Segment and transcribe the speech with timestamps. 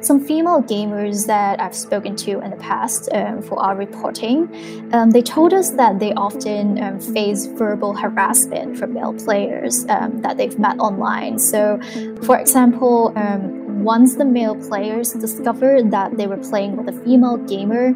[0.00, 4.48] some female gamers that I've spoken to in the past um, for our reporting,
[4.92, 10.20] um, they told us that they often um, face verbal harassment from male players um,
[10.22, 11.38] that they've met online.
[11.38, 11.80] So,
[12.22, 17.36] for example, um, once the male players discovered that they were playing with a female
[17.36, 17.92] gamer,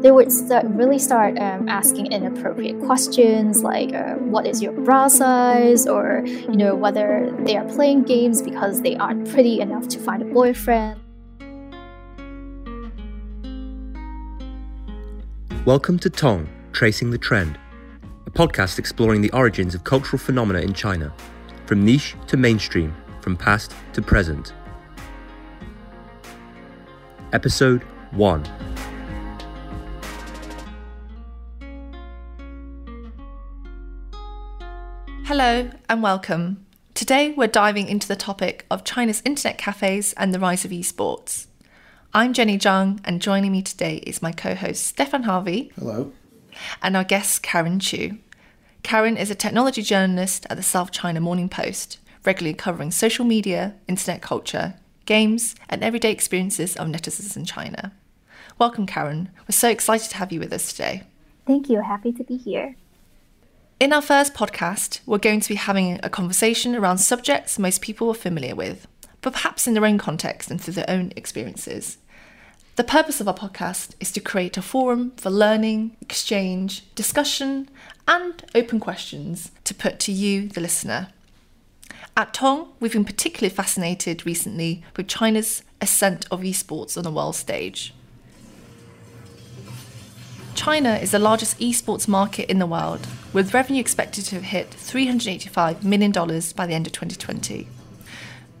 [0.00, 0.32] they would
[0.74, 6.56] really start um, asking inappropriate questions like, uh, "What is your bra size?" or you
[6.56, 11.05] know whether they are playing games because they aren't pretty enough to find a boyfriend.
[15.66, 17.58] Welcome to Tong, Tracing the Trend,
[18.24, 21.12] a podcast exploring the origins of cultural phenomena in China,
[21.66, 24.54] from niche to mainstream, from past to present.
[27.32, 28.44] Episode 1
[35.24, 36.64] Hello and welcome.
[36.94, 41.48] Today we're diving into the topic of China's internet cafes and the rise of esports.
[42.16, 45.70] I'm Jenny Zhang, and joining me today is my co host Stefan Harvey.
[45.78, 46.14] Hello.
[46.80, 48.16] And our guest Karen Chiu.
[48.82, 53.74] Karen is a technology journalist at the South China Morning Post, regularly covering social media,
[53.86, 57.92] internet culture, games, and everyday experiences of netizens in China.
[58.58, 59.28] Welcome, Karen.
[59.40, 61.02] We're so excited to have you with us today.
[61.46, 61.82] Thank you.
[61.82, 62.76] Happy to be here.
[63.78, 68.08] In our first podcast, we're going to be having a conversation around subjects most people
[68.08, 68.88] are familiar with,
[69.20, 71.98] but perhaps in their own context and through their own experiences.
[72.76, 77.70] The purpose of our podcast is to create a forum for learning, exchange, discussion,
[78.06, 81.08] and open questions to put to you, the listener.
[82.18, 87.36] At Tong, we've been particularly fascinated recently with China's ascent of esports on the world
[87.36, 87.94] stage.
[90.54, 94.70] China is the largest esports market in the world, with revenue expected to have hit
[94.72, 97.68] $385 million by the end of 2020.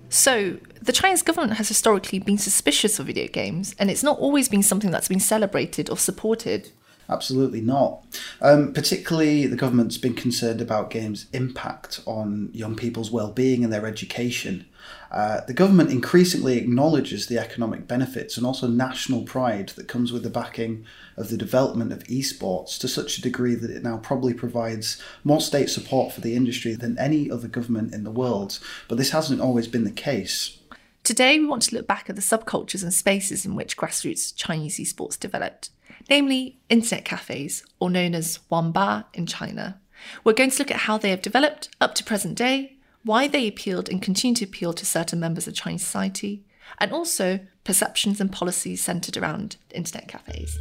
[0.08, 4.48] So, the Chinese government has historically been suspicious of video games, and it's not always
[4.48, 6.70] been something that's been celebrated or supported.
[7.08, 8.04] Absolutely not.
[8.40, 13.86] Um, particularly, the government's been concerned about games' impact on young people's well-being and their
[13.86, 14.66] education.
[15.10, 20.22] Uh, the government increasingly acknowledges the economic benefits and also national pride that comes with
[20.22, 20.84] the backing
[21.16, 25.40] of the development of esports to such a degree that it now probably provides more
[25.40, 28.58] state support for the industry than any other government in the world.
[28.88, 30.58] But this hasn't always been the case.
[31.04, 34.78] Today, we want to look back at the subcultures and spaces in which grassroots Chinese
[34.78, 35.70] esports developed
[36.08, 39.80] namely internet cafes, or known as Wangba in China.
[40.24, 42.75] We're going to look at how they have developed up to present day,
[43.06, 46.44] why they appealed and continue to appeal to certain members of Chinese society,
[46.78, 50.58] and also perceptions and policies centered around internet cafes.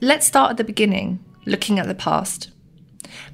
[0.00, 2.50] Let's start at the beginning, looking at the past.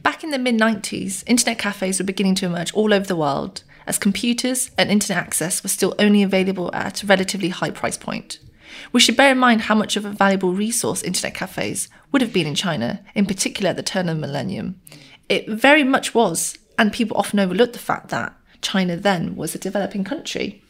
[0.02, 3.64] Back in the mid 90s, internet cafes were beginning to emerge all over the world
[3.87, 8.38] as computers and internet access were still only available at a relatively high price point.
[8.92, 12.32] We should bear in mind how much of a valuable resource internet cafes would have
[12.32, 14.81] been in China, in particular at the turn of the millennium.
[15.28, 19.58] It very much was, and people often overlook the fact that China then was a
[19.58, 20.62] developing country.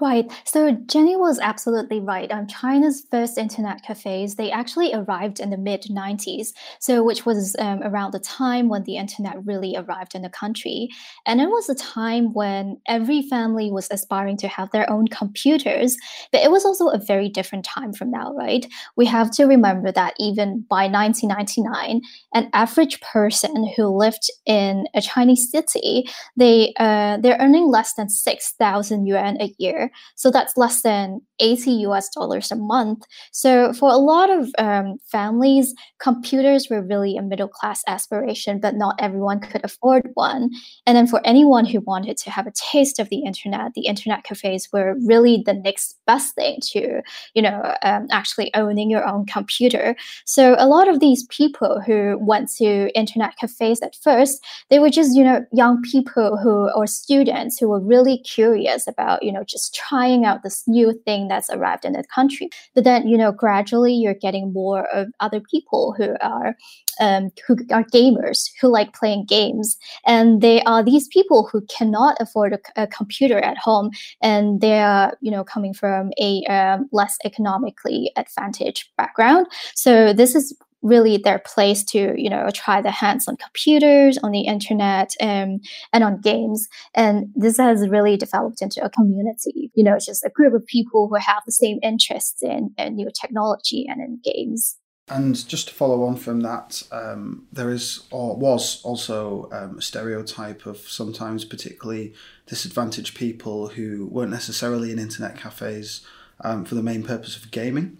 [0.00, 0.32] Right.
[0.44, 2.28] So Jenny was absolutely right.
[2.32, 7.54] Um, China's first internet cafes, they actually arrived in the mid 90s, so which was
[7.60, 10.88] um, around the time when the internet really arrived in the country.
[11.24, 15.96] And it was a time when every family was aspiring to have their own computers,
[16.32, 18.66] but it was also a very different time from now, right?
[18.96, 22.00] We have to remember that even by 1999,
[22.34, 28.08] an average person who lived in a Chinese city, they uh, they're earning less than
[28.08, 29.81] 6,000 yuan a year
[30.14, 33.04] so that's less than 80 US dollars a month.
[33.32, 38.76] So for a lot of um, families, computers were really a middle class aspiration, but
[38.76, 40.50] not everyone could afford one.
[40.86, 44.24] And then for anyone who wanted to have a taste of the internet, the internet
[44.24, 47.02] cafes were really the next best thing to,
[47.34, 49.96] you know, um, actually owning your own computer.
[50.24, 54.90] So a lot of these people who went to internet cafes at first, they were
[54.90, 59.44] just, you know, young people who or students who were really curious about, you know,
[59.44, 62.48] just trying out this new thing that's arrived in the country.
[62.74, 66.54] But then, you know, gradually you're getting more of other people who are
[67.00, 72.16] um, who are gamers who like playing games, and they are these people who cannot
[72.20, 73.90] afford a, a computer at home,
[74.20, 79.46] and they are you know coming from a um, less economically advantaged background.
[79.74, 84.32] So this is really their place to you know try their hands on computers on
[84.32, 85.60] the internet and um,
[85.92, 86.68] and on games.
[86.94, 89.70] And this has really developed into a community.
[89.74, 93.10] You know just a group of people who have the same interests in, in new
[93.18, 94.76] technology and in games.
[95.08, 99.82] And just to follow on from that, um, there is or was also um, a
[99.82, 102.14] stereotype of sometimes particularly
[102.46, 106.06] disadvantaged people who weren't necessarily in internet cafes
[106.40, 107.98] um, for the main purpose of gaming.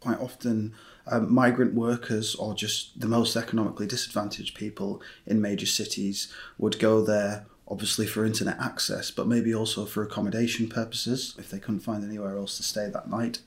[0.00, 0.74] Quite often,
[1.10, 7.02] um, migrant workers or just the most economically disadvantaged people in major cities would go
[7.02, 12.02] there obviously for internet access, but maybe also for accommodation purposes if they couldn't find
[12.02, 13.40] anywhere else to stay that night.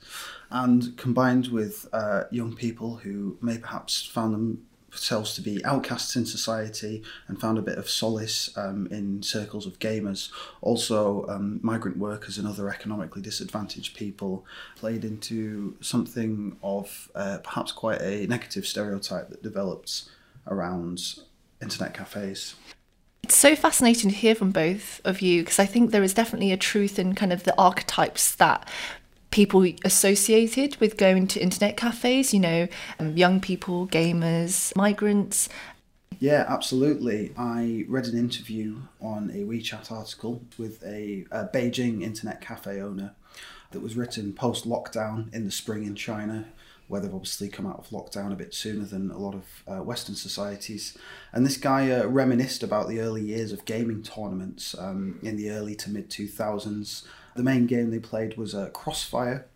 [0.50, 6.26] And combined with uh, young people who may perhaps found themselves to be outcasts in
[6.26, 10.30] society and found a bit of solace um, in circles of gamers.
[10.60, 14.44] Also, um, migrant workers and other economically disadvantaged people
[14.76, 20.10] played into something of uh, perhaps quite a negative stereotype that develops
[20.46, 21.00] around
[21.62, 22.54] internet cafes.
[23.22, 26.52] It's so fascinating to hear from both of you because I think there is definitely
[26.52, 28.68] a truth in kind of the archetypes that
[29.32, 32.68] people associated with going to internet cafes, you know,
[33.00, 35.48] um, young people, gamers, migrants.
[36.20, 37.32] Yeah, absolutely.
[37.36, 43.14] I read an interview on a WeChat article with a, a Beijing internet cafe owner
[43.72, 46.46] that was written post lockdown in the spring in China
[46.88, 49.82] where they've obviously come out of lockdown a bit sooner than a lot of uh,
[49.82, 50.96] Western societies.
[51.32, 55.50] And this guy uh, reminisced about the early years of gaming tournaments um, in the
[55.50, 57.04] early to mid 2000s.
[57.34, 59.46] The main game they played was uh, Crossfire,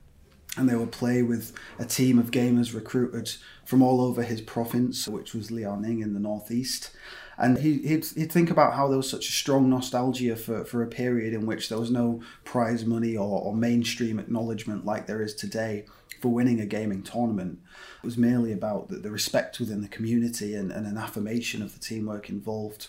[0.57, 3.33] and they would play with a team of gamers recruited
[3.65, 6.91] from all over his province, which was Liaoning in the northeast.
[7.39, 10.83] And he, he'd, he'd think about how there was such a strong nostalgia for, for
[10.83, 15.21] a period in which there was no prize money or, or mainstream acknowledgement like there
[15.21, 15.85] is today
[16.21, 17.59] for winning a gaming tournament.
[18.03, 21.75] It was merely about the, the respect within the community and, and, an affirmation of
[21.75, 22.89] the teamwork involved.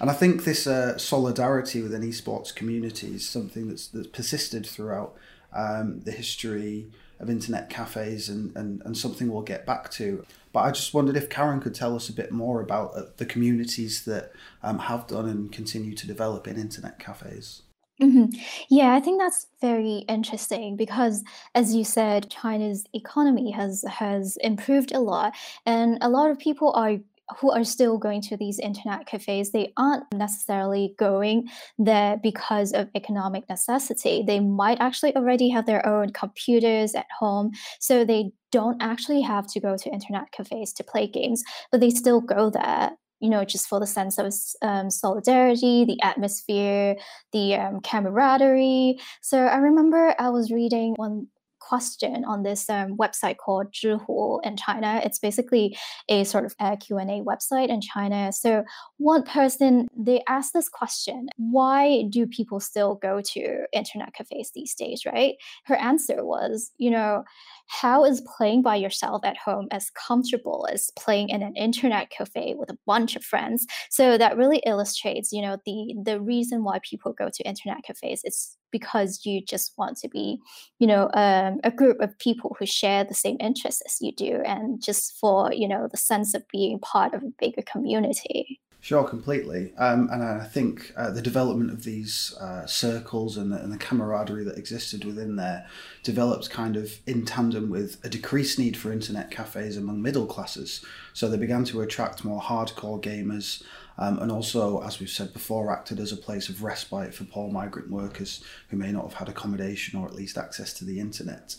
[0.00, 5.14] And I think this uh, solidarity within esports community is something that's, that's persisted throughout
[5.52, 10.24] um, the history of internet cafes and, and, and something we'll get back to.
[10.52, 13.26] But I just wondered if Karen could tell us a bit more about uh, the
[13.26, 17.62] communities that um, have done and continue to develop in internet cafes.
[18.00, 18.34] Mm-hmm.
[18.70, 21.22] Yeah, I think that's very interesting because,
[21.54, 25.34] as you said, China's economy has has improved a lot,
[25.66, 26.96] and a lot of people are
[27.38, 31.48] who are still going to these internet cafes, they aren't necessarily going
[31.78, 34.22] there because of economic necessity.
[34.26, 39.46] They might actually already have their own computers at home, so they don't actually have
[39.52, 43.44] to go to internet cafes to play games, but they still go there you know,
[43.44, 46.96] just for the sense of um, solidarity, the atmosphere,
[47.32, 48.98] the um, camaraderie.
[49.20, 51.28] So I remember I was reading one
[51.70, 55.00] question on this um, website called Zhihu in China.
[55.04, 55.76] It's basically
[56.08, 58.32] a sort of a Q&A website in China.
[58.32, 58.64] So
[58.96, 64.74] one person, they asked this question, why do people still go to internet cafes these
[64.74, 65.34] days, right?
[65.64, 67.22] Her answer was, you know,
[67.68, 72.56] how is playing by yourself at home as comfortable as playing in an internet cafe
[72.58, 73.64] with a bunch of friends?
[73.90, 78.22] So that really illustrates, you know, the the reason why people go to internet cafes
[78.24, 80.38] is because you just want to be,
[80.78, 84.42] you know, um, a group of people who share the same interests as you do,
[84.44, 88.60] and just for you know the sense of being part of a bigger community.
[88.82, 89.74] Sure, completely.
[89.76, 93.76] Um, and I think uh, the development of these uh, circles and the, and the,
[93.76, 95.66] camaraderie that existed within there
[96.02, 100.82] developed kind of in tandem with a decreased need for internet cafes among middle classes.
[101.12, 103.62] So they began to attract more hardcore gamers
[104.00, 107.52] um, and also, as we've said before, acted as a place of respite for poor
[107.52, 111.56] migrant workers who may not have had accommodation or at least access to the internet.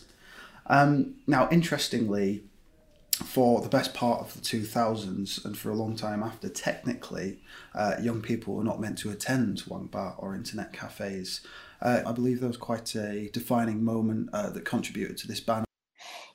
[0.65, 2.43] Um, now, interestingly,
[3.11, 7.39] for the best part of the 2000s and for a long time after, technically,
[7.75, 11.41] uh, young people were not meant to attend Wangba or internet cafes.
[11.79, 15.63] Uh, I believe there was quite a defining moment uh, that contributed to this ban.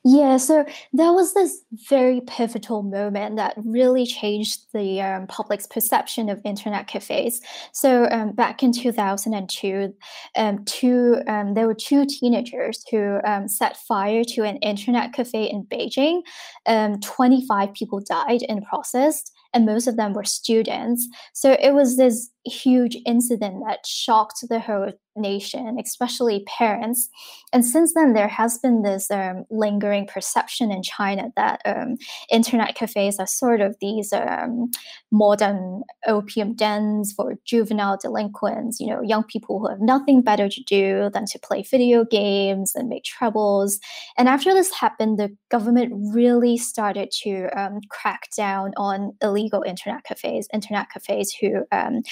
[0.08, 6.28] Yeah, so there was this very pivotal moment that really changed the um, public's perception
[6.28, 7.40] of internet cafes.
[7.72, 9.92] So um, back in 2002,
[10.36, 15.50] um, two, um, there were two teenagers who um, set fire to an internet cafe
[15.50, 16.22] in Beijing.
[16.66, 19.24] Um, 25 people died in the process,
[19.56, 21.08] and most of them were students.
[21.32, 27.08] So it was this huge incident that shocked the whole nation, especially parents.
[27.52, 31.96] And since then, there has been this um, lingering perception in China that um,
[32.30, 34.70] internet cafes are sort of these um,
[35.10, 40.62] modern opium dens for juvenile delinquents, you know, young people who have nothing better to
[40.64, 43.78] do than to play video games and make troubles.
[44.18, 49.62] And after this happened, the government really started to um, crack down on illegal illegal
[49.62, 52.02] internet cafes, internet cafes who um,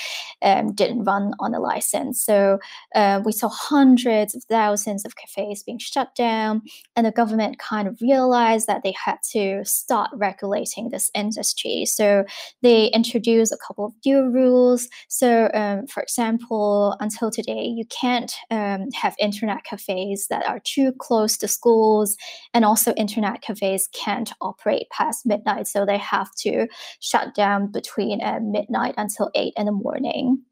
[0.43, 2.23] um, didn't run on a license.
[2.23, 2.59] So
[2.95, 6.63] uh, we saw hundreds of thousands of cafes being shut down,
[6.97, 11.85] and the government kind of realized that they had to start regulating this industry.
[11.87, 12.25] So
[12.63, 14.89] they introduced a couple of new rules.
[15.09, 20.93] So, um, for example, until today, you can't um, have internet cafes that are too
[20.93, 22.17] close to schools,
[22.53, 25.67] and also internet cafes can't operate past midnight.
[25.67, 26.69] So they have to
[27.01, 30.43] shut down between uh, midnight until eight in the morning.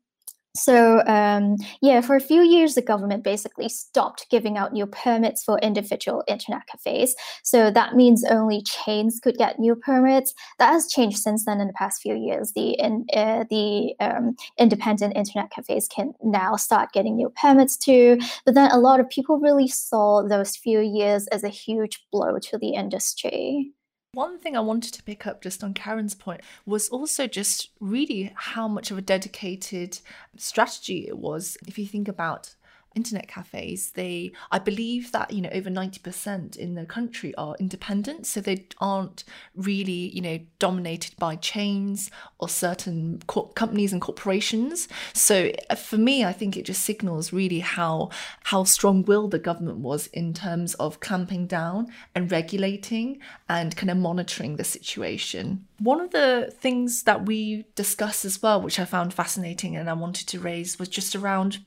[0.54, 5.42] So um, yeah, for a few years, the government basically stopped giving out new permits
[5.42, 7.14] for individual internet cafes.
[7.42, 10.34] So that means only chains could get new permits.
[10.58, 11.60] That has changed since then.
[11.60, 16.56] In the past few years, the in, uh, the um, independent internet cafes can now
[16.56, 18.18] start getting new permits too.
[18.44, 22.38] But then a lot of people really saw those few years as a huge blow
[22.38, 23.72] to the industry.
[24.14, 28.30] One thing I wanted to pick up just on Karen's point was also just really
[28.34, 30.00] how much of a dedicated
[30.36, 31.56] strategy it was.
[31.66, 32.54] If you think about
[32.94, 38.26] internet cafes they i believe that you know over 90% in the country are independent
[38.26, 44.88] so they aren't really you know dominated by chains or certain co- companies and corporations.
[45.12, 48.10] So uh, for me i think it just signals really how
[48.44, 53.18] how strong-willed the government was in terms of clamping down and regulating
[53.48, 55.66] and kind of monitoring the situation.
[55.78, 59.92] One of the things that we discussed as well which i found fascinating and i
[59.92, 61.58] wanted to raise was just around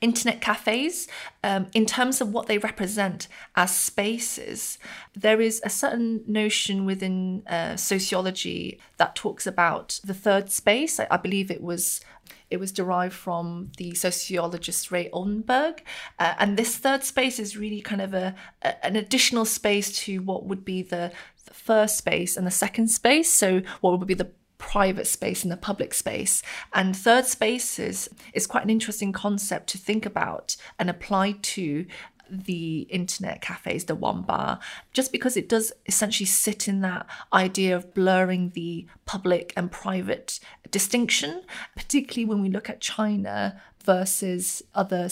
[0.00, 1.08] internet cafes,
[1.44, 4.78] um, in terms of what they represent as spaces,
[5.14, 11.00] there is a certain notion within uh, sociology that talks about the third space.
[11.00, 12.00] I, I, believe it was.
[12.48, 15.84] It was derived from the sociologist Ray Oldenburg,
[16.18, 20.20] uh, and this third space is really kind of a, a an additional space to
[20.22, 21.12] what would be the,
[21.46, 23.32] the first space and the second space.
[23.32, 26.42] So, what would be the private space and the public space.
[26.72, 31.86] And third spaces is quite an interesting concept to think about and apply to
[32.30, 34.60] the internet cafes, the Wangba,
[34.92, 40.38] just because it does essentially sit in that idea of blurring the public and private
[40.70, 41.42] distinction,
[41.74, 45.08] particularly when we look at China versus other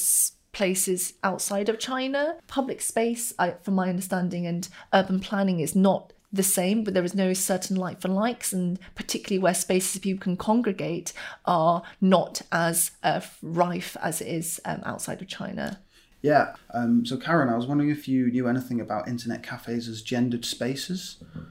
[0.52, 2.36] places outside of China.
[2.46, 7.04] Public space, I, from my understanding, and urban planning is not the same, but there
[7.04, 11.12] is no certain like for likes, and particularly where spaces people can congregate
[11.44, 15.80] are not as uh, rife as it is um, outside of China.
[16.20, 16.54] Yeah.
[16.74, 20.44] Um, so, Karen, I was wondering if you knew anything about internet cafes as gendered
[20.44, 21.16] spaces.
[21.24, 21.50] Mm-hmm.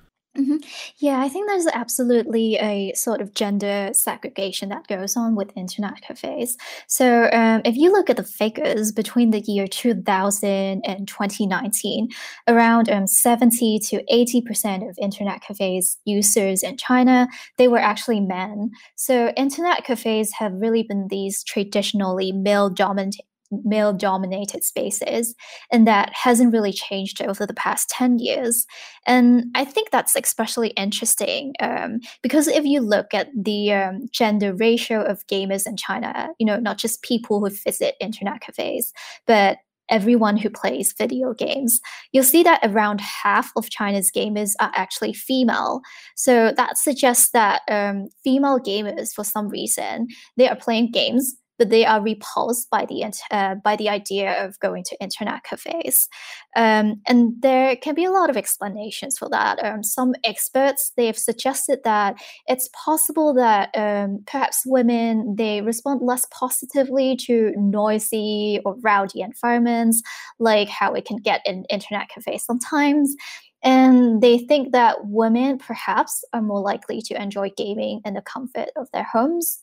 [0.97, 6.01] Yeah, I think there's absolutely a sort of gender segregation that goes on with internet
[6.01, 6.57] cafes.
[6.87, 12.09] So, um, if you look at the figures between the year 2000 and 2019,
[12.47, 17.27] around um, 70 to 80 percent of internet cafes users in China
[17.57, 18.71] they were actually men.
[18.95, 23.21] So, internet cafes have really been these traditionally male-dominated
[23.63, 25.35] male dominated spaces
[25.71, 28.65] and that hasn't really changed over the past 10 years
[29.05, 34.53] and i think that's especially interesting um, because if you look at the um, gender
[34.53, 38.93] ratio of gamers in china you know not just people who visit internet cafes
[39.25, 39.57] but
[39.89, 41.79] everyone who plays video games,
[42.11, 45.81] you'll see that around half of China's gamers are actually female.
[46.15, 51.69] So that suggests that um, female gamers, for some reason, they are playing games but
[51.69, 56.07] they are repulsed by the uh, by the idea of going to internet cafes,
[56.55, 59.63] um, and there can be a lot of explanations for that.
[59.63, 62.15] Um, some experts they have suggested that
[62.47, 70.01] it's possible that um, perhaps women they respond less positively to noisy or rowdy environments,
[70.39, 73.15] like how it can get in internet cafes sometimes.
[73.63, 78.69] And they think that women perhaps are more likely to enjoy gaming in the comfort
[78.75, 79.59] of their homes.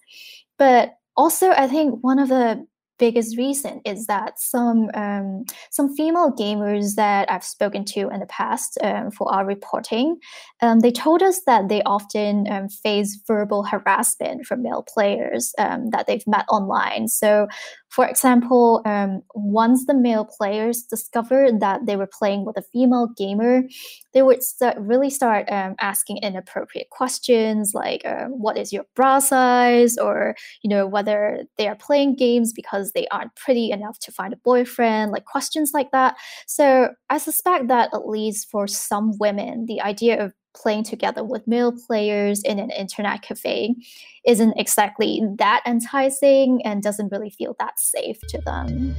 [0.59, 2.66] But also, I think one of the
[2.99, 8.26] biggest reason is that some um, some female gamers that I've spoken to in the
[8.26, 10.18] past um, for our reporting,
[10.62, 15.90] um, they told us that they often um, face verbal harassment from male players um,
[15.90, 17.09] that they've met online.
[17.09, 17.49] So,
[17.95, 23.09] for example, um, once the male players discovered that they were playing with a female
[23.17, 23.63] gamer,
[24.13, 24.41] they would
[24.79, 30.89] really start asking inappropriate questions like, uh, "What is your bra size?" or you know
[30.89, 35.25] whether they are playing games because they aren't pretty enough to find a boyfriend, like
[35.25, 36.17] questions like that.
[36.49, 41.47] So I suspect that at least for some women, the idea of playing together with
[41.47, 43.75] male players in an internet cafe
[44.27, 48.95] isn't exactly that enticing and doesn't really feel that safe to them.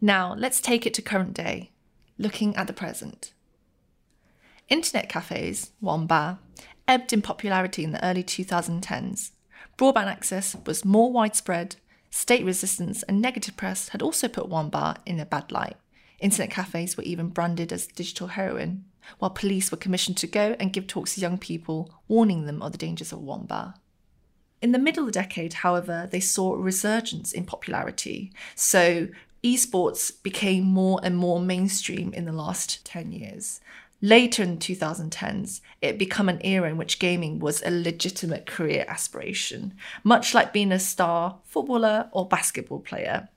[0.00, 1.72] Now, let's take it to current day,
[2.18, 3.32] looking at the present.
[4.68, 6.38] Internet cafes, Wangba,
[6.86, 9.32] ebbed in popularity in the early 2010s.
[9.78, 11.76] Broadband access was more widespread,
[12.10, 15.76] state resistance and negative press had also put Wangba in a bad light.
[16.18, 18.84] Internet cafes were even branded as digital heroin,
[19.20, 22.72] while police were commissioned to go and give talks to young people, warning them of
[22.72, 23.74] the dangers of Wangba.
[24.60, 28.32] In the middle of the decade, however, they saw a resurgence in popularity.
[28.56, 29.06] So
[29.44, 33.60] esports became more and more mainstream in the last 10 years.
[34.00, 38.84] Later in the 2010s, it became an era in which gaming was a legitimate career
[38.86, 39.74] aspiration,
[40.04, 43.28] much like being a star footballer or basketball player.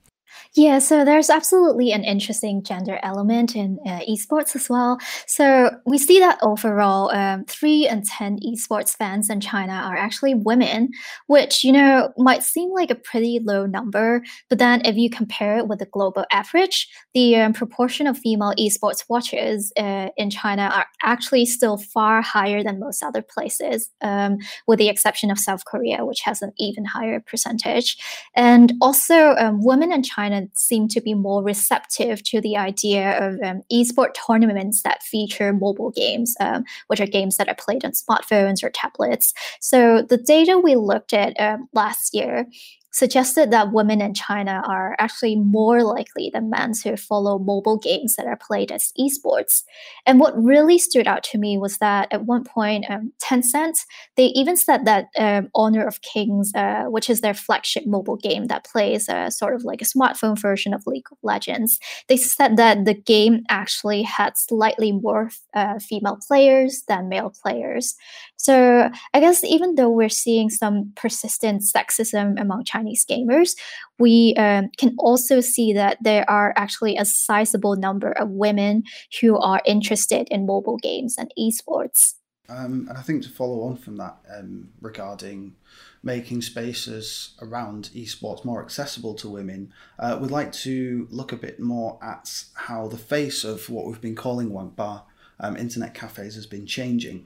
[0.54, 4.98] Yeah, so there's absolutely an interesting gender element in uh, esports as well.
[5.28, 10.34] So we see that overall, um, three in 10 esports fans in China are actually
[10.34, 10.90] women,
[11.28, 14.24] which, you know, might seem like a pretty low number.
[14.50, 18.54] But then if you compare it with the global average, the um, proportion of female
[18.60, 24.38] esports watchers uh, in China are actually still far higher than most other places, um,
[24.68, 27.98] with the exception of South Korea, which has an even higher percentage.
[28.36, 33.18] And also, um, women in China China seem to be more receptive to the idea
[33.18, 37.84] of um, esport tournaments that feature mobile games, um, which are games that are played
[37.84, 39.34] on smartphones or tablets.
[39.60, 42.46] So the data we looked at um, last year
[42.92, 48.16] suggested that women in China are actually more likely than men to follow mobile games
[48.16, 49.64] that are played as esports.
[50.06, 53.80] And what really stood out to me was that at one point, um, Tencent,
[54.18, 58.46] they even said that um, Honor of Kings, uh, which is their flagship mobile game
[58.48, 62.86] that plays sort of like a smartphone version of League of Legends, they said that
[62.86, 67.96] the game actually had slightly more uh, female players than male players.
[68.36, 73.56] So I guess even though we're seeing some persistent sexism among Chinese gamers,
[74.00, 78.84] we um, can also see that there are actually a sizable number of women
[79.20, 82.16] who are interested in mobile games and esports.
[82.50, 85.56] Um, and I think to follow on from that um, regarding
[86.04, 91.60] making spaces around esports more accessible to women, uh, we'd like to look a bit
[91.60, 95.04] more at how the face of what we've been calling Wangba
[95.40, 97.26] um, internet cafes has been changing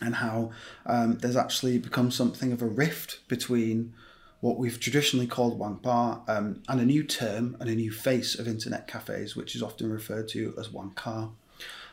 [0.00, 0.50] and how
[0.86, 3.94] um, there's actually become something of a rift between
[4.42, 8.48] what we've traditionally called Wangba um, and a new term and a new face of
[8.48, 11.30] internet cafes, which is often referred to as Wangka.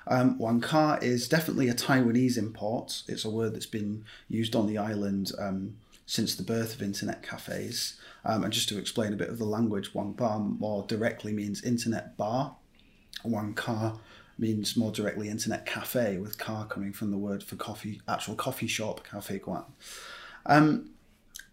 [0.08, 3.04] Um, Wangka is definitely a Taiwanese import.
[3.08, 5.76] It's a word that's been used on the island um,
[6.08, 8.00] since the birth of internet cafes.
[8.26, 12.18] Um, and just to explain a bit of the language, Wangba more directly means internet
[12.18, 12.56] bar.
[13.24, 14.00] Wangka
[14.40, 18.66] means more directly internet cafe, with car coming from the word for coffee, actual coffee
[18.66, 19.66] shop, cafe guan.
[20.48, 20.90] Um,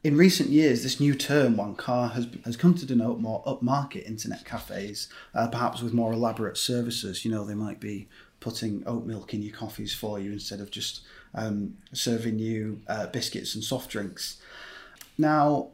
[0.07, 4.45] in recent years, this new term, Wangka, has, has come to denote more upmarket internet
[4.45, 7.25] cafes, uh, perhaps with more elaborate services.
[7.25, 10.71] You know, they might be putting oat milk in your coffees for you instead of
[10.71, 11.01] just
[11.35, 14.40] um, serving you uh, biscuits and soft drinks.
[15.19, 15.71] Now,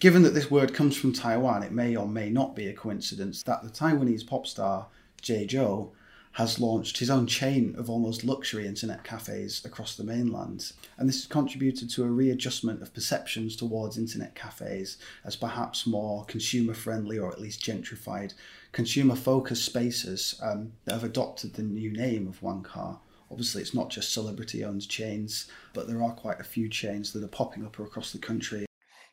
[0.00, 3.42] given that this word comes from Taiwan, it may or may not be a coincidence
[3.42, 4.86] that the Taiwanese pop star
[5.20, 5.92] Jay Chou
[6.32, 10.72] has launched his own chain of almost luxury internet cafes across the mainland.
[10.96, 16.24] And this has contributed to a readjustment of perceptions towards internet cafes as perhaps more
[16.26, 18.34] consumer friendly or at least gentrified,
[18.72, 22.98] consumer focused spaces um, that have adopted the new name of Wangka.
[23.30, 27.24] Obviously, it's not just celebrity owned chains, but there are quite a few chains that
[27.24, 28.67] are popping up across the country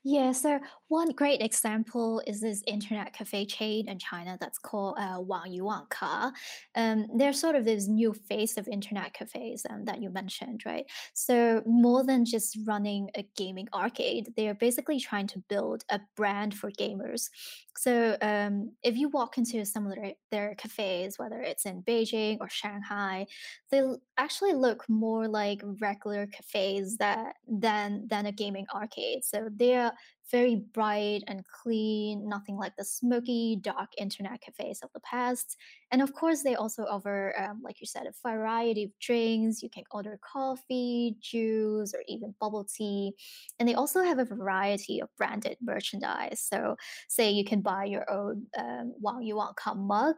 [0.07, 5.19] yeah, so one great example is this internet cafe chain in China that's called uh,
[5.19, 6.31] Wang Yu Wang Ka.
[6.75, 10.85] Um, they're sort of this new face of internet cafes um, that you mentioned, right?
[11.15, 15.99] So more than just running a gaming arcade, they are basically trying to build a
[16.15, 17.29] brand for gamers.
[17.77, 22.37] So um, if you walk into some of their, their cafes, whether it's in Beijing
[22.39, 23.25] or Shanghai,
[23.69, 23.81] they
[24.17, 29.25] actually look more like regular cafes that than than a gaming arcade.
[29.25, 29.91] So they're
[30.31, 35.55] very bright and clean, nothing like the smoky, dark internet cafes of the past.
[35.91, 39.61] And of course, they also offer, um, like you said, a variety of drinks.
[39.61, 43.13] You can order coffee, juice, or even bubble tea.
[43.59, 46.41] And they also have a variety of branded merchandise.
[46.41, 46.75] So,
[47.07, 50.15] say you can buy your own um, Wang Yu Wang mug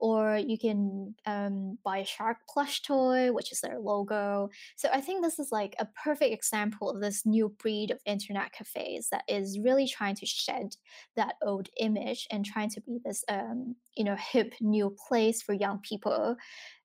[0.00, 4.48] or you can um, buy a shark plush toy, which is their logo.
[4.76, 8.52] So I think this is like a perfect example of this new breed of internet
[8.52, 10.74] cafes that is really trying to shed
[11.16, 15.52] that old image and trying to be this, um, you know, hip new place for
[15.52, 16.36] young people.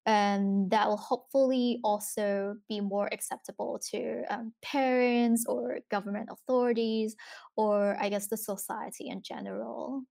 [0.05, 7.15] And that will hopefully also be more acceptable to um, parents or government authorities,
[7.55, 10.03] or I guess the society in general.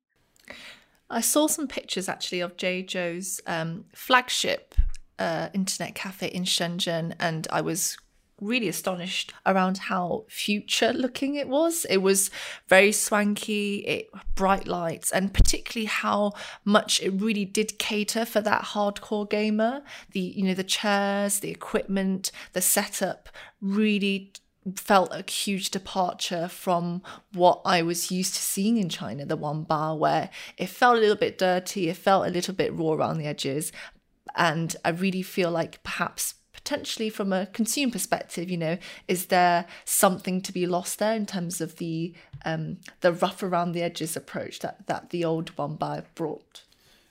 [1.10, 4.74] I saw some pictures actually of Jay Chou's um, flagship
[5.18, 7.96] uh, internet cafe in Shenzhen, and I was
[8.40, 11.86] really astonished around how future looking it was.
[11.88, 12.30] It was
[12.68, 16.32] very swanky, it bright lights, and particularly how
[16.64, 19.82] much it really did cater for that hardcore gamer.
[20.12, 23.28] The you know the chairs, the equipment, the setup
[23.60, 24.32] really
[24.76, 29.96] felt a huge departure from what I was used to seeing in China, the Wangba
[29.98, 33.26] where it felt a little bit dirty, it felt a little bit raw around the
[33.26, 33.72] edges.
[34.34, 39.66] And I really feel like perhaps potentially from a consumer perspective, you know, is there
[39.84, 44.16] something to be lost there in terms of the um, the rough around the edges
[44.16, 46.62] approach that that the old Wangba brought?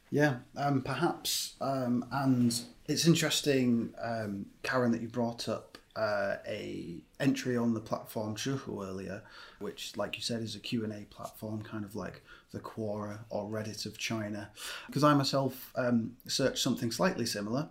[0.10, 6.98] Yeah, um, perhaps, um, and it's interesting, um, Karen, that you brought up uh, a
[7.20, 9.24] entry on the platform Zhihu earlier,
[9.60, 13.86] which, like you said, is a Q&A platform, kind of like the Quora or Reddit
[13.86, 14.50] of China.
[14.88, 17.70] Because I myself um, searched something slightly similar,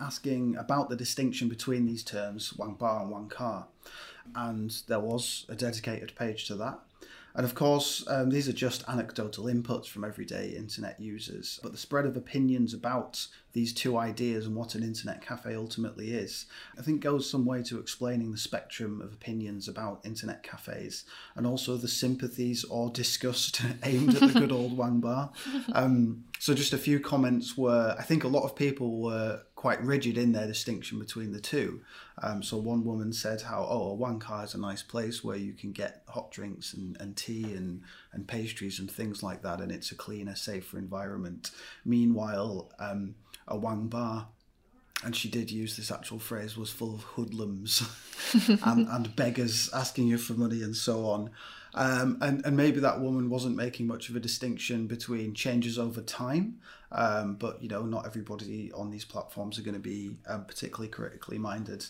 [0.00, 3.66] asking about the distinction between these terms, Wang Bar and Wang Ka.
[4.34, 6.80] And there was a dedicated page to that.
[7.38, 11.78] And of course, um, these are just anecdotal inputs from everyday internet users, but the
[11.78, 16.46] spread of opinions about these two ideas and what an internet cafe ultimately is,
[16.76, 21.04] I think goes some way to explaining the spectrum of opinions about internet cafes
[21.36, 25.30] and also the sympathies or disgust aimed at the good old Wang Bar.
[25.74, 29.82] Um, so, just a few comments were I think a lot of people were quite
[29.84, 31.80] rigid in their distinction between the two.
[32.22, 35.36] Um, so, one woman said how, oh, a Wang Ka is a nice place where
[35.36, 39.60] you can get hot drinks and, and tea and, and pastries and things like that,
[39.60, 41.50] and it's a cleaner, safer environment.
[41.84, 43.16] Meanwhile, um,
[43.48, 44.28] a Wang bar
[45.04, 47.88] and she did use this actual phrase was full of hoodlums
[48.64, 51.30] and, and beggars asking you for money and so on
[51.74, 56.00] um, and, and maybe that woman wasn't making much of a distinction between changes over
[56.00, 56.58] time
[56.92, 60.88] um, but you know not everybody on these platforms are going to be um, particularly
[60.88, 61.84] critically minded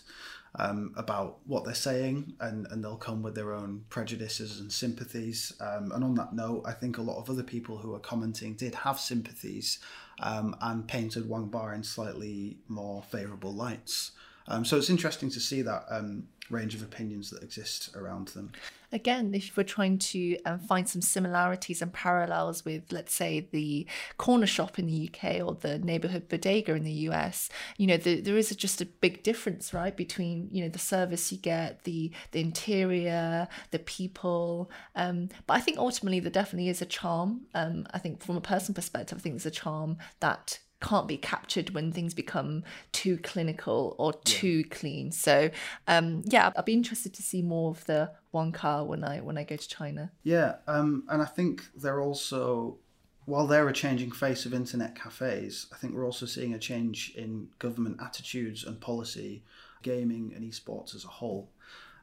[0.55, 5.53] um, about what they're saying and, and they'll come with their own prejudices and sympathies
[5.61, 8.55] um, and on that note i think a lot of other people who are commenting
[8.55, 9.79] did have sympathies
[10.21, 14.11] um, and painted Wang Bar in slightly more favourable lights.
[14.49, 18.51] Um, so it's interesting to see that um, range of opinions that exist around them.
[18.91, 23.85] Again, if we're trying to um, find some similarities and parallels with, let's say, the
[24.17, 28.19] corner shop in the UK or the neighborhood bodega in the US, you know, the,
[28.19, 32.11] there is just a big difference, right, between you know the service you get, the
[32.31, 34.71] the interior, the people.
[34.95, 37.41] Um, but I think ultimately there definitely is a charm.
[37.53, 41.17] Um, I think from a personal perspective, I think there's a charm that can't be
[41.17, 44.63] captured when things become too clinical or too yeah.
[44.69, 45.11] clean.
[45.11, 45.49] So
[45.87, 49.43] um, yeah, I'll be interested to see more of the Wangka when I when I
[49.43, 50.11] go to China.
[50.23, 52.77] Yeah, um, and I think they're also
[53.25, 57.13] while they're a changing face of internet cafes, I think we're also seeing a change
[57.15, 59.43] in government attitudes and policy,
[59.83, 61.51] gaming and esports as a whole.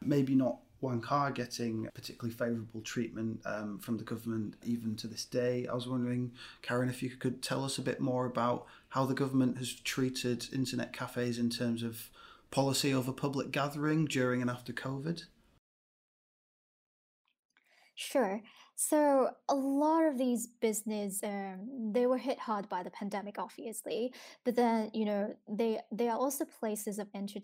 [0.00, 5.24] Maybe not Wang Ka getting particularly favourable treatment um, from the government even to this
[5.24, 5.66] day.
[5.66, 9.14] I was wondering, Karen, if you could tell us a bit more about how the
[9.14, 12.10] government has treated internet cafes in terms of
[12.50, 15.24] policy over public gathering during and after COVID.
[17.94, 18.42] Sure.
[18.74, 24.12] So a lot of these business, um, they were hit hard by the pandemic, obviously.
[24.44, 27.40] But then, you know, they they are also places of enter-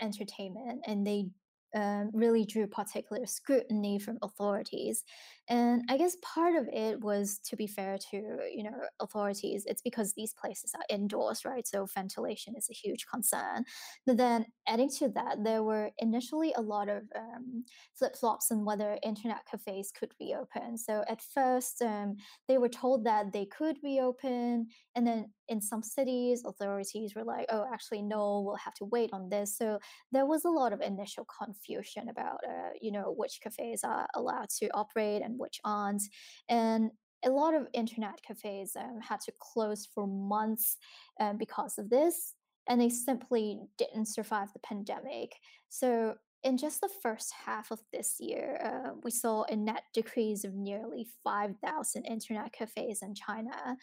[0.00, 1.30] entertainment, and they
[1.76, 5.04] um, really drew particular scrutiny from authorities.
[5.48, 8.16] And I guess part of it was, to be fair to
[8.52, 11.66] you know authorities, it's because these places are indoors, right?
[11.68, 13.64] So ventilation is a huge concern.
[14.06, 18.64] But then adding to that, there were initially a lot of um, flip flops on
[18.64, 20.78] whether internet cafes could reopen.
[20.78, 22.16] So at first, um,
[22.48, 27.46] they were told that they could reopen, and then in some cities, authorities were like,
[27.50, 29.78] "Oh, actually, no, we'll have to wait on this." So
[30.12, 34.48] there was a lot of initial confusion about, uh, you know, which cafes are allowed
[34.58, 36.02] to operate and which aren't.
[36.48, 36.90] And
[37.24, 40.76] a lot of internet cafes um, had to close for months
[41.20, 42.34] um, because of this,
[42.68, 45.32] and they simply didn't survive the pandemic.
[45.68, 50.44] So, in just the first half of this year, uh, we saw a net decrease
[50.44, 53.76] of nearly 5,000 internet cafes in China.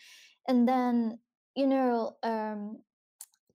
[0.47, 1.19] And then,
[1.55, 2.79] you know, um,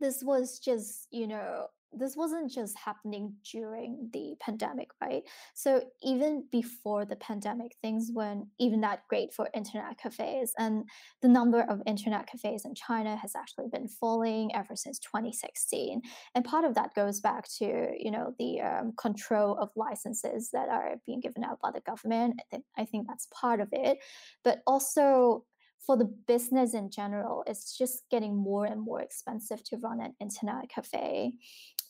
[0.01, 5.23] this was just, you know, this wasn't just happening during the pandemic, right?
[5.55, 10.53] So even before the pandemic, things weren't even that great for internet cafes.
[10.59, 10.85] And
[11.23, 16.03] the number of internet cafes in China has actually been falling ever since 2016.
[16.35, 20.69] And part of that goes back to, you know, the um, control of licenses that
[20.69, 22.35] are being given out by the government.
[22.39, 23.99] I think, I think that's part of it.
[24.45, 25.45] But also
[25.85, 30.15] for the business in general, it's just getting more and more expensive to run an
[30.21, 31.33] internet cafe.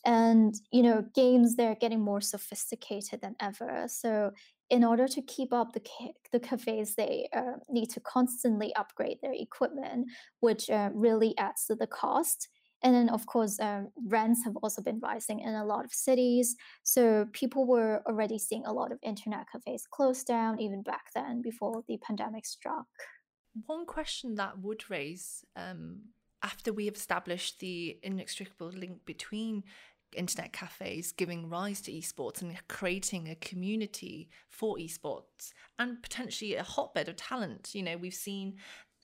[0.05, 3.85] And you know, games they're getting more sophisticated than ever.
[3.87, 4.31] So
[4.69, 9.17] in order to keep up the ca- the cafes, they uh, need to constantly upgrade
[9.21, 10.07] their equipment,
[10.39, 12.47] which uh, really adds to the cost.
[12.81, 16.55] And then, of course, um, rents have also been rising in a lot of cities.
[16.83, 21.41] So people were already seeing a lot of internet cafes close down even back then
[21.41, 22.87] before the pandemic struck.
[23.65, 26.01] One question that would raise um,
[26.43, 29.63] after we have established the inextricable link between
[30.15, 36.63] internet cafes giving rise to esports and creating a community for esports and potentially a
[36.63, 37.75] hotbed of talent.
[37.75, 38.57] You know, we've seen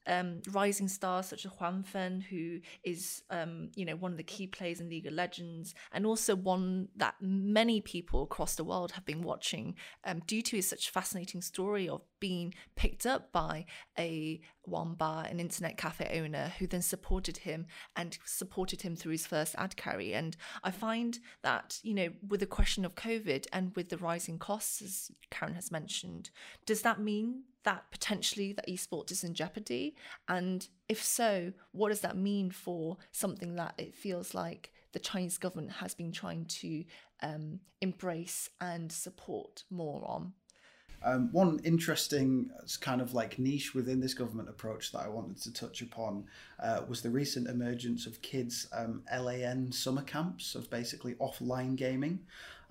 [0.07, 4.47] um, rising stars such as Huanfeng, who is um, you know one of the key
[4.47, 9.05] players in League of Legends, and also one that many people across the world have
[9.05, 13.65] been watching um, due to his such fascinating story of being picked up by
[13.99, 19.27] a Wangba, an internet cafe owner, who then supported him and supported him through his
[19.27, 20.13] first ad carry.
[20.13, 24.39] And I find that you know with the question of COVID and with the rising
[24.39, 26.29] costs, as Karen has mentioned,
[26.65, 29.95] does that mean that potentially that esports is in jeopardy?
[30.27, 35.37] And if so, what does that mean for something that it feels like the Chinese
[35.37, 36.85] government has been trying to
[37.21, 40.33] um, embrace and support more on?
[41.03, 45.37] Um, one interesting uh, kind of like niche within this government approach that I wanted
[45.43, 46.25] to touch upon
[46.59, 52.19] uh, was the recent emergence of kids um, LAN summer camps of basically offline gaming.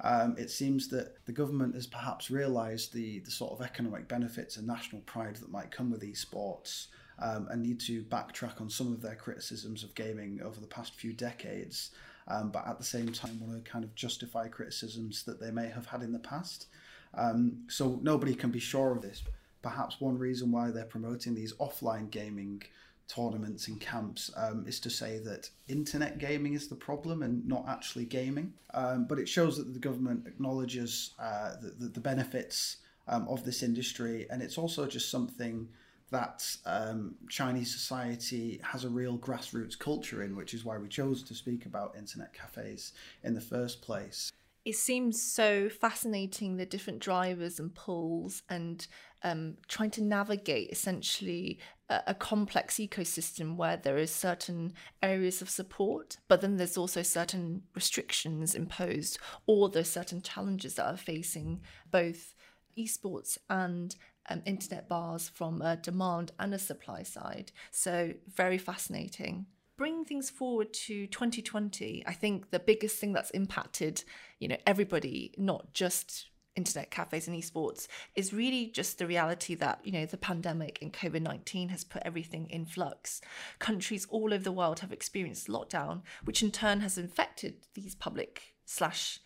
[0.01, 4.57] Um, it seems that the government has perhaps realised the the sort of economic benefits
[4.57, 6.89] and national pride that might come with esports.
[7.17, 10.97] Um, and need to backtrack on some of their criticisms of gaming over the past
[10.97, 11.93] few decades,
[12.27, 15.69] um, but at the same time want to kind of justify criticisms that they may
[15.69, 16.67] have had in the past.
[17.17, 19.23] Um, so nobody can be sure of this.
[19.63, 22.63] Perhaps one reason why they're promoting these offline gaming
[23.09, 27.65] tournaments and camps um, is to say that internet gaming is the problem and not
[27.69, 28.53] actually gaming.
[28.73, 33.63] Um, but it shows that the government acknowledges uh, the, the, benefits um, of this
[33.63, 35.69] industry, and it's also just something
[36.11, 41.23] that um, Chinese society has a real grassroots culture in, which is why we chose
[41.25, 44.31] to speak about internet cafes in the first place
[44.65, 48.87] it seems so fascinating the different drivers and pulls and
[49.23, 54.73] um, trying to navigate essentially a, a, complex ecosystem where there is certain
[55.03, 60.87] areas of support but then there's also certain restrictions imposed or there's certain challenges that
[60.87, 62.35] are facing both
[62.79, 63.97] esports and
[64.29, 67.53] um, internet bars from a demand and a supply side.
[67.71, 69.47] So very fascinating
[69.77, 74.05] bring things forward to 2020, I think the biggest thing that's impacted,
[74.39, 79.81] you know, everybody, not just internet cafes and esports, is really just the reality that,
[79.85, 83.21] you know, the pandemic and COVID 19 has put everything in flux.
[83.59, 88.55] Countries all over the world have experienced lockdown, which in turn has infected these public
[88.65, 89.19] slash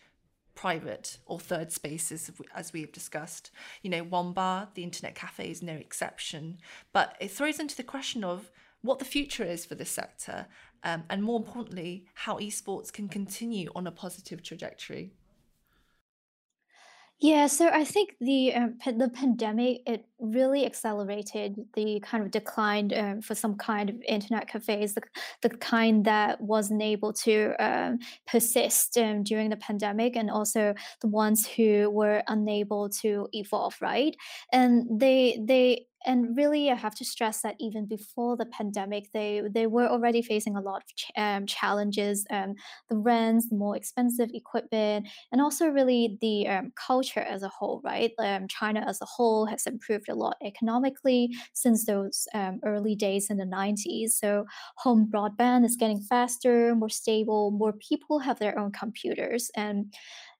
[0.55, 3.51] private or third spaces, as we have discussed.
[3.81, 6.57] You know, Wangba the internet cafe, is no exception.
[6.91, 10.47] But it throws into the question of what the future is for this sector,
[10.83, 15.11] um, and more importantly, how esports can continue on a positive trajectory.
[17.21, 22.93] Yeah, so I think the um, the pandemic it really accelerated the kind of decline
[22.95, 25.01] um, for some kind of internet cafes, the,
[25.41, 31.09] the kind that wasn't able to um, persist um, during the pandemic, and also the
[31.09, 34.15] ones who were unable to evolve, right?
[34.53, 39.41] And they they and really, I have to stress that even before the pandemic, they
[39.51, 42.55] they were already facing a lot of ch- um, challenges, um,
[42.89, 47.81] the rents, the more expensive equipment, and also really the um, culture as a whole.
[47.83, 52.95] Right, um, China as a whole has improved a lot economically since those um, early
[52.95, 54.17] days in the '90s.
[54.17, 54.45] So
[54.77, 59.93] home broadband is getting faster, more stable, more people have their own computers, and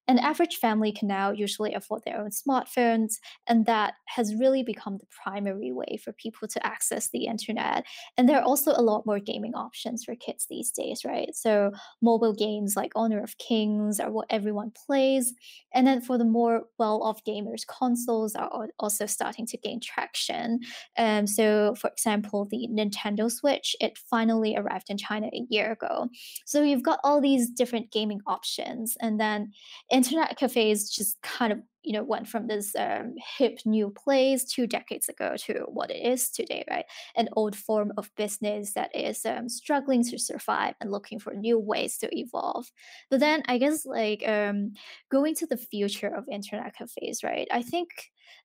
[0.10, 3.14] an average family can now usually afford their own smartphones,
[3.46, 7.86] and that has really become the primary way for people to access the internet.
[8.18, 11.36] And there are also a lot more gaming options for kids these days, right?
[11.36, 15.32] So, mobile games like Honor of Kings are what everyone plays.
[15.76, 20.62] And then for the more well off gamers, consoles are also starting to gain traction.
[20.98, 26.10] Um, so, for example, the Nintendo Switch, it finally arrived in China a year ago.
[26.48, 28.98] So, you've got all these different gaming options.
[29.00, 29.52] And then
[30.00, 34.66] internet cafes just kind of you know went from this um, hip new place two
[34.66, 36.86] decades ago to what it is today right?
[37.18, 41.60] An old form of business that is um, struggling to survive and looking for new
[41.60, 42.66] ways to evolve.
[43.10, 44.74] But then i guess like um,
[45.12, 47.48] going to the future of internet cafes right?
[47.52, 47.90] I think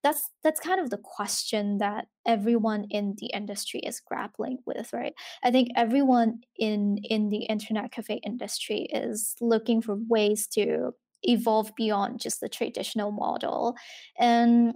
[0.02, 5.14] that's that's kind of the question that everyone in the industry is grappling with right?
[5.44, 11.72] I think everyone in in the internet cafe industry is looking for ways to evolve
[11.76, 13.74] beyond just the traditional model.
[14.18, 14.74] And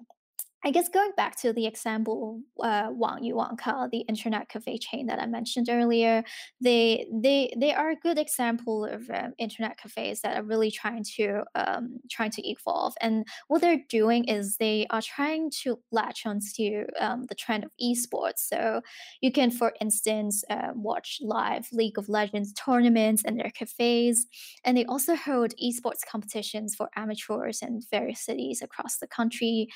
[0.64, 5.06] I guess going back to the example uh, Wang Yu Wangka, the internet cafe chain
[5.06, 6.24] that I mentioned earlier,
[6.60, 11.04] they they they are a good example of um, internet cafes that are really trying
[11.16, 12.94] to um, trying to evolve.
[13.00, 17.70] And what they're doing is they are trying to latch onto um, the trend of
[17.80, 18.38] esports.
[18.38, 18.80] So
[19.20, 24.26] you can, for instance, uh, watch live League of Legends tournaments in their cafes,
[24.64, 29.68] and they also hold esports competitions for amateurs in various cities across the country.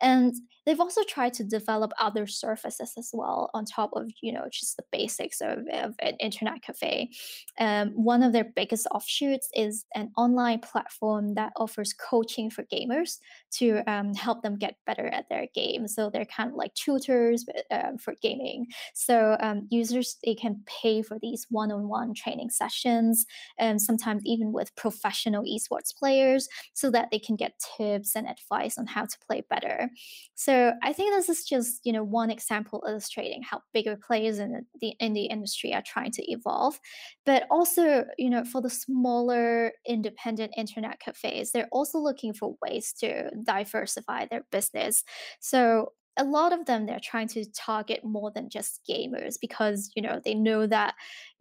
[0.00, 0.34] And
[0.66, 4.76] they've also tried to develop other services as well on top of you know just
[4.76, 7.10] the basics of, of an internet cafe.
[7.58, 13.18] Um, one of their biggest offshoots is an online platform that offers coaching for gamers
[13.52, 15.88] to um, help them get better at their game.
[15.88, 18.66] So they're kind of like tutors um, for gaming.
[18.94, 23.26] So um, users they can pay for these one-on-one training sessions,
[23.58, 28.78] and sometimes even with professional esports players, so that they can get tips and advice
[28.78, 29.89] on how to play better.
[30.34, 34.66] So I think this is just you know one example illustrating how bigger players in
[34.80, 36.80] the in the industry are trying to evolve,
[37.26, 42.92] but also you know for the smaller independent internet cafes, they're also looking for ways
[43.00, 45.04] to diversify their business.
[45.40, 50.02] So a lot of them they're trying to target more than just gamers because you
[50.02, 50.94] know they know that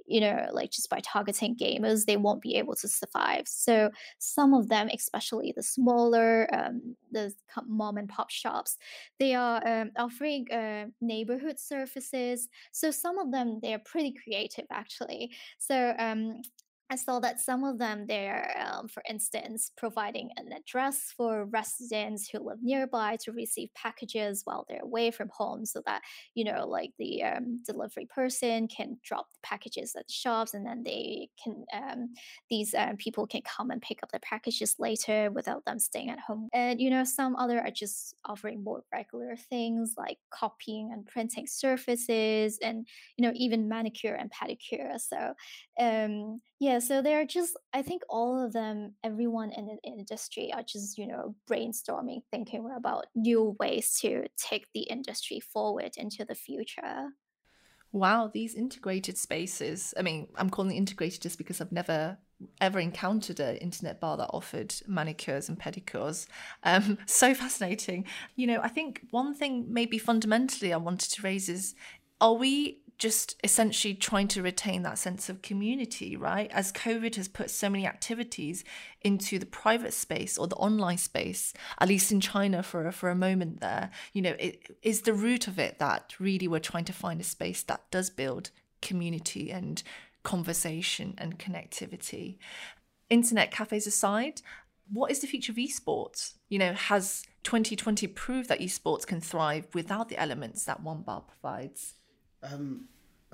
[0.09, 3.47] you know, like just by targeting gamers, they won't be able to survive.
[3.47, 7.33] So some of them, especially the smaller, um, the
[7.67, 8.77] mom and pop shops,
[9.19, 12.49] they are um, offering uh, neighborhood services.
[12.71, 15.31] So some of them they are pretty creative actually.
[15.57, 16.41] So um,
[16.91, 22.27] I saw that some of them, they're, um, for instance, providing an address for residents
[22.27, 26.01] who live nearby to receive packages while they're away from home so that,
[26.33, 30.65] you know, like the um, delivery person can drop the packages at the shops and
[30.65, 32.13] then they can, um,
[32.49, 36.19] these um, people can come and pick up the packages later without them staying at
[36.19, 36.49] home.
[36.53, 41.45] And, you know, some other are just offering more regular things like copying and printing
[41.45, 44.99] services and, you know, even manicure and pedicure.
[44.99, 45.35] So,
[45.79, 50.63] um, yeah, so they're just i think all of them everyone in the industry are
[50.63, 56.35] just you know brainstorming thinking about new ways to take the industry forward into the
[56.35, 57.09] future
[57.91, 62.17] wow these integrated spaces i mean i'm calling it integrated just because i've never
[62.61, 66.25] ever encountered an internet bar that offered manicures and pedicures.
[66.63, 68.05] Um, so fascinating.
[68.35, 71.75] You know, I think one thing maybe fundamentally I wanted to raise is
[72.21, 76.51] are we just essentially trying to retain that sense of community, right?
[76.51, 78.65] As COVID has put so many activities
[79.01, 83.15] into the private space or the online space, at least in China for for a
[83.15, 86.93] moment there, you know, it is the root of it that really we're trying to
[86.93, 89.81] find a space that does build community and
[90.23, 92.37] conversation and connectivity.
[93.09, 94.41] Internet cafes aside,
[94.91, 96.33] what is the future of esports?
[96.49, 101.95] You know, has 2020 proved that esports can thrive without the elements that Wangba provides?
[102.43, 102.87] Um,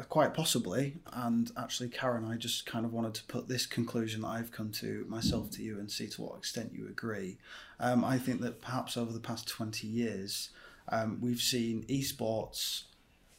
[0.09, 0.95] quite possibly.
[1.13, 4.71] And actually, Karen, I just kind of wanted to put this conclusion that I've come
[4.73, 7.37] to myself to you and see to what extent you agree.
[7.79, 10.49] Um, I think that perhaps over the past 20 years,
[10.89, 12.83] um, we've seen esports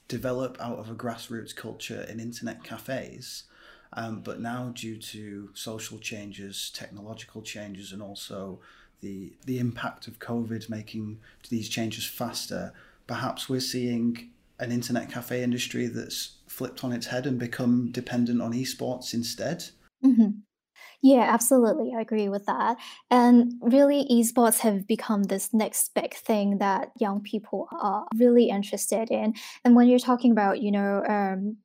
[0.09, 3.45] develop out of a grassroots culture in internet cafes.
[3.93, 8.59] Um, but now, due to social changes, technological changes, and also
[9.01, 12.73] the the impact of COVID making these changes faster,
[13.07, 18.41] perhaps we're seeing an internet cafe industry that's flipped on its head and become dependent
[18.41, 19.65] on esports instead?
[20.05, 20.41] Mm-hmm.
[21.03, 21.93] Yeah, absolutely.
[21.97, 22.79] I agree with that.
[23.11, 29.11] And really, esports have become this next big thing that young people are really interested
[29.11, 29.35] in.
[29.65, 31.59] And when you're talking about, you know, um,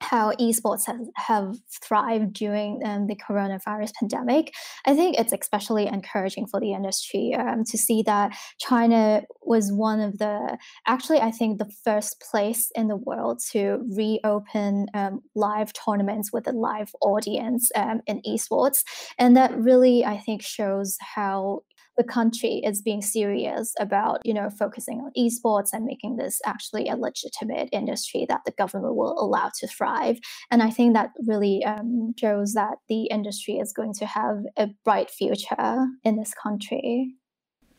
[0.00, 4.54] how esports have, have thrived during um, the coronavirus pandemic.
[4.86, 10.00] I think it's especially encouraging for the industry um, to see that China was one
[10.00, 15.72] of the, actually, I think the first place in the world to reopen um, live
[15.72, 18.78] tournaments with a live audience um, in esports.
[19.18, 21.62] And that really, I think, shows how
[21.98, 26.88] the country is being serious about, you know, focusing on esports and making this actually
[26.88, 30.18] a legitimate industry that the government will allow to thrive.
[30.50, 34.68] And I think that really um, shows that the industry is going to have a
[34.84, 37.14] bright future in this country.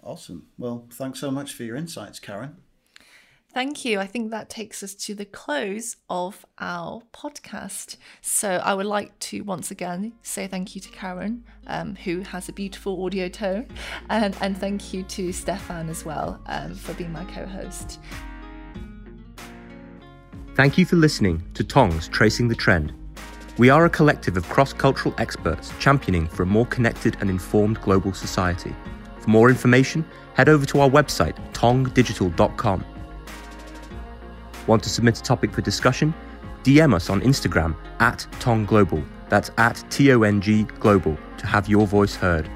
[0.03, 0.47] Awesome.
[0.57, 2.57] Well, thanks so much for your insights, Karen.
[3.51, 3.99] Thank you.
[3.99, 7.97] I think that takes us to the close of our podcast.
[8.21, 12.47] So I would like to once again say thank you to Karen, um, who has
[12.47, 13.67] a beautiful audio tone,
[14.09, 17.99] and, and thank you to Stefan as well um, for being my co host.
[20.53, 22.93] Thank you for listening to Tongs Tracing the Trend.
[23.57, 27.81] We are a collective of cross cultural experts championing for a more connected and informed
[27.81, 28.75] global society.
[29.19, 32.85] For more information, head over to our website, tongdigital.com.
[34.69, 36.13] Want to submit a topic for discussion?
[36.61, 39.03] DM us on Instagram at Tong Global.
[39.27, 42.47] That's at T O N G Global to have your voice heard.